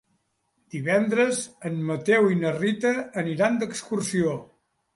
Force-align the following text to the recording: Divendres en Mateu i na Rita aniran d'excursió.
Divendres 0.75 1.41
en 1.71 1.77
Mateu 1.91 2.31
i 2.37 2.39
na 2.41 2.55
Rita 2.57 2.97
aniran 3.25 3.61
d'excursió. 3.63 4.37